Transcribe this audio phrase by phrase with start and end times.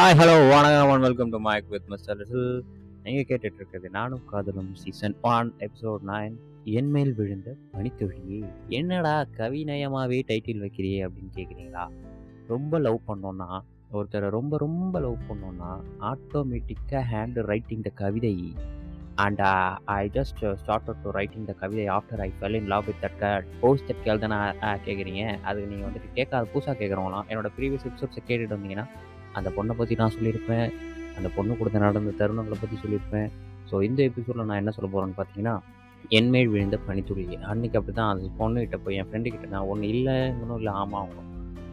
[0.00, 2.64] Hi hello வணக்கம் welcome to mic with mister little
[3.02, 6.32] நீங்கள் கேட்டுட்டு இருக்கிறது நானும் காதலும் சீசன் ஒன் எபிசோட் நைன்
[6.64, 11.06] என்மேல் விழுந்த பனித்துளியே என்னடா கவிநயமாகவே டைட்டில் வைக்கிறியே?
[11.06, 11.88] அப்படின்னு கேட்குறீங்களா
[12.46, 13.60] ரொம்ப லவ் பண்ணோன்னா
[13.92, 18.54] ஒருத்தரை ரொம்ப ரொம்ப லவ் பண்ணோன்னா ஆட்டோமேட்டிக்காக ஹேண்ட் ரைட்டிங் த கவிதை.
[19.14, 19.40] And
[19.84, 23.92] I just start to writing the கவிதை after I fell in love with that post
[23.92, 28.86] that girl தானே கேட்குறீங்க அதுக்கு நீங்கள் வந்துட்டு கேட்காத புதுசாக கேட்குறவங்களாம் என்னோட ப்ரீவியஸ் எபிசோட்ஸை கேட்டுட்டு வந்தீங்கன்னா
[29.34, 30.66] அந்த பொண்ணை பற்றி நான் சொல்லியிருப்பேன்.
[31.18, 33.28] அந்த பொண்ணு கொடுத்த நடந்த தருணங்களை பற்றி சொல்லியிருப்பேன்.
[33.70, 35.54] ஸோ இந்த எபிசோடில் நான் என்ன சொல்ல போகிறேன்னு பார்த்தீங்கன்னா
[36.10, 40.72] என்மேல் விழுந்த பனித்துளி அன்றைக்கி அப்படி தான் அந்த பொண்ணுகிட்ட போய் என் ஃப்ரெண்டுக்கிட்ட நான் ஒன்று இல்லைங்கணும் இல்லை
[40.72, 41.28] ஆமாம் ஆகணும்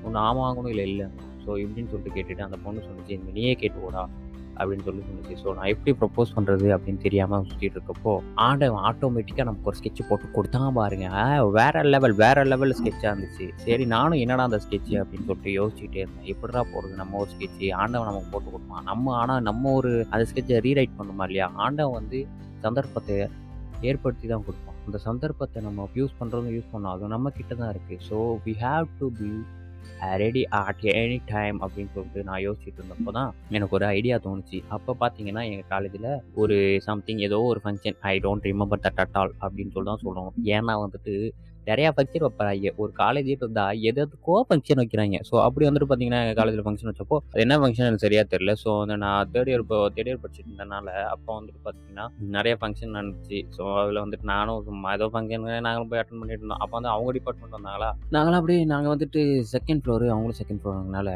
[0.05, 1.07] ஒன்று ஆமாம் ஆகணும் இல்லை இல்லை.
[1.43, 4.03] ஸோ இப்படின்னு சொல்லிட்டு கேட்டுட்டு அந்த பொண்ணு சொன்னிச்சு இந்த நீயே கேட்டு ஓடா
[4.59, 8.13] அப்படின்னு சொல்லி சொன்னிச்சு ஸோ நான் எப்படி ப்ரப்போஸ் பண்ணுறது அப்படின்னு தெரியாமல் சுற்றிட்டு இருக்கப்போ
[8.47, 11.07] ஆண்டவன் ஆட்டோமேட்டிக்காக நமக்கு ஒரு ஸ்கெட்ச் போட்டு கொடுத்தா பாருங்க.
[11.59, 13.47] வேற லெவல் வேற லெவல் ஸ்கெட்சாக இருந்துச்சு.
[13.65, 16.29] சரி நானும் என்னடா அந்த ஸ்கெட்ச் அப்படின்னு சொல்லிட்டு யோசிச்சுட்டே இருந்தேன்.
[16.33, 18.87] எப்படிடா போடுறது நம்ம ஒரு ஸ்கெட்ச் ஆண்டவன் நமக்கு போட்டு கொடுப்பான்.
[18.91, 21.47] நம்ம ஆனால் நம்ம ஒரு அந்த ஸ்கெட்சை ரீரைட் பண்ணுமா இல்லையா?
[21.65, 22.21] ஆண்டவன் வந்து
[22.65, 23.17] சந்தர்ப்பத்தை
[23.89, 28.03] ஏற்படுத்தி தான் கொடுப்போம் அந்த சந்தர்ப்பத்தை நம்ம யூஸ் பண்ணுறதும் யூஸ் பண்ணோம் அது நம்ம கிட்ட தான் இருக்குது
[28.09, 29.29] so we have to be
[30.21, 34.59] ready at any time அப்படின்னு சொல்லிட்டு நான் யோசிச்சுட்டு இருந்தப்போ தான் எனக்கு ஒரு ஐடியா தோணுச்சு.
[34.75, 36.09] அப்போ பார்த்தீங்கன்னா எங்கள் காலேஜில்
[36.41, 40.35] ஒரு சம்திங் ஏதோ ஒரு function I don't remember that at all அப்படின்னு சொல்லி தான் சொல்லணும்.
[40.57, 41.15] ஏன்னா வந்துட்டு
[41.69, 42.73] நிறையா ஃபங்க்ஷன் வைப்பாங்க.
[42.83, 45.17] ஒரு காலேஜ் இருந்தால் எது எதுக்கோ ஃபங்க்ஷன் வைக்கிறாங்க.
[45.29, 48.53] ஸோ அப்படி வந்துட்டு பார்த்தீங்கன்னா எங்கள் காலேஜில் ஃபங்க்ஷன் வச்சப்போ அது என்ன ஃபங்க்ஷன் எனக்கு சரியாக தெரியல.
[48.63, 52.05] ஸோ வந்து நான் தேர்ட் இயர் இப்போ தேர்ட் இயர் படிச்சுட்டு இருந்தனால அப்போ வந்துட்டு பார்த்தீங்கன்னா
[52.37, 53.39] நிறைய ஃபங்க்ஷன் நடந்துச்சு.
[53.57, 56.61] ஸோ அதில் வந்துட்டு நானும் ஏதோ ஃபங்க்ஷன் நாங்களும் போய் அட்டன் பண்ணிட்டு இருந்தோம்.
[56.63, 57.89] அப்போ வந்து அவங்க டிபார்ட்மெண்ட் வந்தாங்களா?
[58.17, 59.21] நாங்களும் அப்படியே நாங்கள் வந்துட்டு
[59.53, 61.09] செகண்ட் ஃப்ளோர் அவங்களும் செகண்ட் ஃப்ளோர்னால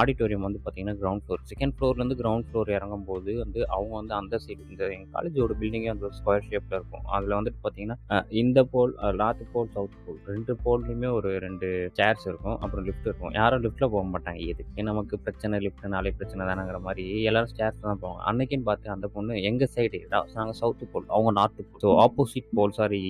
[0.00, 4.40] ஆடிட்டோரியம் வந்து பார்த்தீங்கன்னா கிரவுண்ட் ஃப்ளோர் செகண்ட் ஃப்ளோர்லேருந்து கிரவுண்ட் ஃப்ளோர் இறங்கும் போது வந்து அவங்க வந்து அந்த
[4.44, 7.06] சைடு இந்த எங்கள் காலேஜோட பில்டிங்கே வந்து ஸ்கொயர் ஷேப்பில் இருக்கும்.
[7.16, 9.91] அதில் வந்துட்டு பார்த்தீங்கன்னா இந்த போல் நார்த் போல் சவுத்
[10.26, 12.58] ரெண்டு போல்லையுமே ஒரு ரெண்டு சேர்ஸ் இருக்கும்.
[12.60, 13.32] அப்புறம் லிஃப்ட் இருக்கும்.
[13.40, 14.40] யாரும் லிஃப்ட்டில் போக மாட்டாங்க.
[14.52, 14.82] எதுக்கு?
[14.82, 18.22] நமக்கு பிரச்சனை லிஃப்ட் நாளே பிரச்சனை தானங்கிற மாதிரி எல்லாரும் ஸ்டேர்ஸ் தான் போவாங்க.
[18.30, 20.00] அன்னைக்குன்னு பார்த்து அந்த பொண்ணு எங்கள் சைடு
[20.38, 23.00] நாங்கள் சவுத்து போல் அவங்க north pole so opposite pole sorry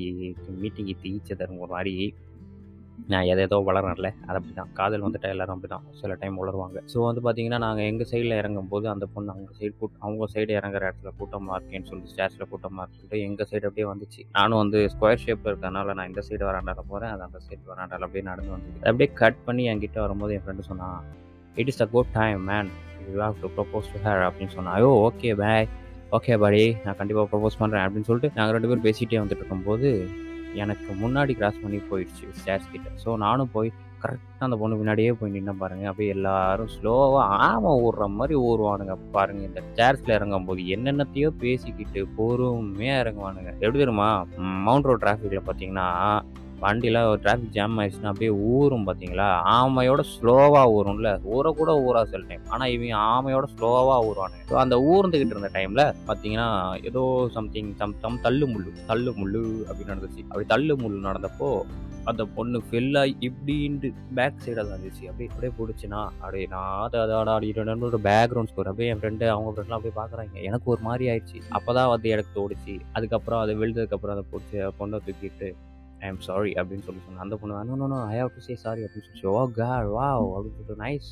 [0.62, 1.94] meeting இது ஒரு மாதிரி
[3.08, 3.90] நான் எதை ஏதோ வளரல
[4.22, 7.86] அது அப்படி தான் காதல் வந்துட்டா எல்லாரும் அப்படி தான் சில டைம் வளருவாங்க ஸோ வந்து பார்த்தீங்கன்னா நாங்கள்
[7.86, 11.88] எங்கள் சைடில் இறங்கும் போது அந்த பொண்ணு அவங்க சைடு கூட் அவங்க சைடு இறங்குற இடத்துல கூட்டமாக இருக்கேன்னு
[11.88, 14.20] சொல்லிட்டு ஸ்டேர்ஸில் கூட்டமாக இருக்குன்னு எங்கள் சைடு அப்படியே வந்துச்சு.
[14.34, 18.26] நானும் வந்து ஸ்கொயர் ஷேப்பில் இருக்கறனால நான் இந்த சைடு வராண்டால போகிறேன் அது அந்த சைடு வராண்டால அப்படியே
[18.30, 20.98] நடந்து வந்து அப்படியே கட் பண்ணி என்கிட்ட வரும்போது என் ஃப்ரெண்டு சொன்னான்
[21.56, 22.70] it is a good time man
[23.06, 25.66] you have to propose to her அப்படின்னு சொன்னா ஐயோ ஓகே பாய்
[26.12, 29.90] ஓகே பாடி நான் கண்டிப்பாக ப்ரப்போஸ் பண்ணுறேன் அப்படின்னு சொல்லிட்டு நாங்கள் ரெண்டு பேரும் பேசிகிட்டே வந்துட்டு இருக்கும்போது
[30.54, 32.88] எனக்கு முன்னாடி கிராஸ் பண்ணி போயிடுச்சு ஸ்டேர்ஸ் கிட்ட.
[33.04, 33.70] ஸோ நானும் போய்
[34.04, 39.46] கரெக்டாக அந்த பொண்ணு பின்னாடியே போய் நின்று பாருங்கள் அப்படியே எல்லாரும் ஸ்லோவாக ஆமாம் ஊடுற மாதிரி ஊறுவானுங்க பாருங்கள்
[39.48, 43.50] இந்த சேர்ஸில் இறங்கும் போது என்னென்னத்தையோ பேசிக்கிட்டு பொறுமையாக இறங்குவானுங்க.
[43.60, 44.26] எப்படி தெரியுமா?
[44.38, 45.88] மவுண்ட் ரோட் டிராஃபிக்கில் பார்த்தீங்கன்னா
[46.64, 51.10] வண்டியில் ஒரு டிராஃபிக் ஜாம் ஆயிடுச்சுன்னா அப்படியே ஊறும் பார்த்தீங்களா ஆமையோட ஸ்லோவாக ஊறும்ல.
[51.34, 56.48] ஊறக்கூட ஊறா சில டைம் ஆனால் இவங்க ஆமையோட ஸ்லோவாக ஊறுவானுங்க ஸோ அந்த ஊர்ந்துக்கிட்டு இருந்த டைமில் பார்த்தீங்கன்னா
[56.90, 57.04] ஏதோ
[57.36, 60.22] சம்திங் சம் சம் தள்ளு முள்ளு தள்ளு முள்ளு அப்படின்னு நடந்துச்சு.
[60.30, 61.48] அப்படி தள்ளு முள்ளு நடந்தப்போ
[62.10, 67.34] அந்த பொண்ணு ஃபெல்லாகி இப்படின்ட்டு பேக் சைடாக தான் இருந்துச்சு அப்படியே இப்படியே போடுச்சுன்னா அப்படியே நான் அதை அதோட
[67.64, 71.38] என்னோட பேக்ரவுண்ட் ஸ்கோர் அப்படியே என் ஃப்ரெண்டு அவங்க ஃப்ரெண்ட்லாம் அப்படியே பார்க்குறாங்க எனக்கு ஒரு மாதிரி ஆயிடுச்சு.
[71.58, 75.50] அப்போ தான் வந்து எனக்கு தோடிச்சு அதுக்கப்புறம் அது விழுந்ததுக்கப்புறம் அதை போட்டு பொண்ணை தூக்கிட்டு
[76.02, 78.82] ஐ எம் சாரி அப்படின்னு சொல்லி சொன்னேன் அந்த பொண்ணு no no I have to say sorry
[78.84, 81.10] அப்படின்னு சொல்லி ஓ காட் வாவ் அப்படின்னு சொல்லிட்டு நைஸ்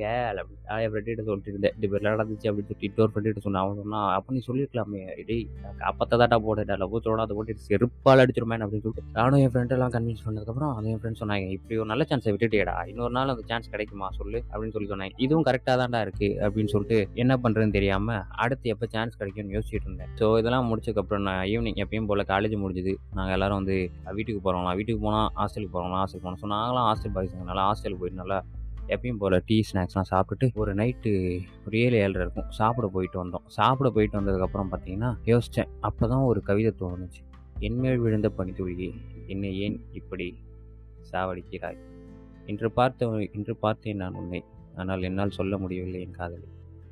[0.00, 0.56] கேள் அப்படி.
[0.84, 3.62] என் ஃப்ரெண்ட்கிட்ட சொல்லிட்டு இருந்தேன் இது மாதிரி நடந்துச்சு அப்படின்னு சொல்லிட்டு இன்னொரு ஃப்ரெண்ட்கிட்ட சொன்னேன்.
[3.64, 5.02] அவன் சொன்னான் அப்போ நீ சொல்லியிருக்கலாமே.
[5.30, 5.44] டேய்
[5.90, 10.72] அப்பத்தாட்டா போட்டுட்டா லவ் தோட அதை போட்டு செருப்பால் அடிச்சிருமேன் அப்படின்னு சொல்லிட்டு நானும் என் ஃப்ரெண்டெல்லாம் கன்வின்ஸ் பண்ணதுக்கப்புறம்
[10.78, 14.08] அது என் ஃப்ரெண்ட் சொன்னாங்க இப்படி ஒரு நல்ல சான்ஸை விட்டுட்டேடா இன்னொரு நாள் அந்த சான்ஸ் கிடைக்குமா?
[14.20, 14.38] சொல்லு.
[14.52, 15.14] அப்படின்னு சொல்லி சொன்னாங்க.
[15.26, 20.12] இதுவும் கரெக்டாக தான்டா இருக்கு அப்படின்னு சொல்லிட்டு என்ன பண்ணுறதுன்னு தெரியாமல் அடுத்து எப்போ சான்ஸ் கிடைக்கும்னு யோசிச்சுட்டு இருந்தேன்.
[20.20, 22.94] ஸோ இதெல்லாம் முடிச்சதுக்கப்புறம் நான் ஈவினிங் எப்பயும் போல் காலேஜ் முடிஞ்சுது.
[23.18, 23.76] நாங்கள் எல்லாரும் வந்து
[24.18, 28.38] வீட்டுக்கு போகிறோம்லாம் வீட்டுக்கு போனால் ஹாஸ்டலுக்கு போகிறோம்லாம் ஹாஸ்டல் போனோம் ஸோ நாங்களாம் ஹாஸ்டல் பாய்ஸுங்கனால ஹாஸ்டலுக்கு போயிட்டு நல்லா
[28.88, 31.10] எப்பயும் போல் டீ ஸ்நாக்ஸ்லாம் சாப்பிட்டுட்டு ஒரு நைட்டு
[31.66, 32.50] ஒரு ஏழு ஏழரை இருக்கும்.
[32.50, 33.46] சாப்பிட போயிட்டு வந்தோம்.
[33.46, 37.20] சாப்பிட போயிட்டு வந்ததுக்கப்புறம் பார்த்தீங்கன்னா யோசித்தேன் அப்போ தான் ஒரு கவிதை தோணுச்சு.
[37.58, 38.94] என்மேல் விழுந்த பனித்துளியே
[39.26, 40.36] என்னை ஏன் இப்படி
[41.12, 41.78] சாவடிக்கிறாய்?
[42.46, 44.44] இன்று பார்த்த இன்று பார்த்தேன் நான் உன்னை.
[44.76, 46.48] ஆனால் என்னால் சொல்ல முடியவில்லை என் காதலி.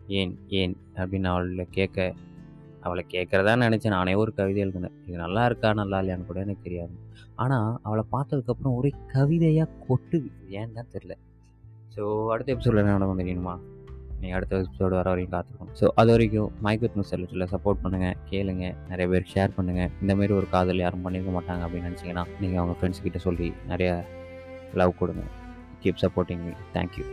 [0.06, 0.76] ஏன் ஏன்?
[0.97, 2.14] அப்படின்னு அவளை கேட்க
[2.81, 4.97] அவளை கேட்குறதா நினச்சேன் நானே ஒரு கவிதை எழுதினேன்.
[5.06, 6.93] இது நல்லா இருக்கா நல்லா இல்லையான்னு கூட எனக்கு தெரியாது.
[7.35, 10.29] ஆனால் அவளை பார்த்ததுக்கப்புறம் ஒரே கவிதையாக கொட்டுது.
[10.49, 11.14] ஏன்னு தான் தெரில
[11.96, 13.58] ஸோ அடுத்த எபிசோடில் என்ன நடக்கும் தெரியுமா?
[14.20, 19.08] நீங்கள் அடுத்த எபிசோடு வர வரைக்கும் காத்திருக்கணும் ஸோ அது வரைக்கும் மைக்வித் மிஸ்டர் சப்போர்ட் பண்ணுங்கள் கேளுங்க நிறைய
[19.08, 23.19] பேர் ஷேர் பண்ணுங்கள் இந்தமாரி ஒரு காதல் யாரும் பண்ணியிருக்க மாட்டாங்க அப்படின்னு நினச்சிங்கன்னா நீங்கள் அவங்க ஃப்ரெண்ட்ஸ் கிட்ட
[23.19, 24.05] சொல்லி நிறைய
[24.75, 25.25] லவ் கொடுங்க.
[25.82, 27.05] Keep supporting me thank you